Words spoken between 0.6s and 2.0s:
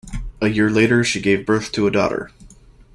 later, she gave birth to a